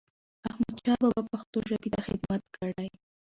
[0.49, 2.89] احمدشاه بابا پښتو ژبې ته خدمت کړی.